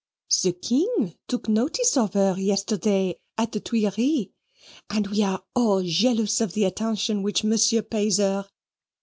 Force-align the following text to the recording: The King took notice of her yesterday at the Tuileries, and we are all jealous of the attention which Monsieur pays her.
The 0.41 0.53
King 0.53 1.13
took 1.27 1.47
notice 1.47 1.95
of 1.95 2.15
her 2.15 2.35
yesterday 2.35 3.19
at 3.37 3.51
the 3.51 3.59
Tuileries, 3.59 4.29
and 4.89 5.05
we 5.05 5.21
are 5.21 5.43
all 5.53 5.83
jealous 5.83 6.41
of 6.41 6.53
the 6.53 6.63
attention 6.65 7.21
which 7.21 7.43
Monsieur 7.43 7.83
pays 7.83 8.17
her. 8.17 8.49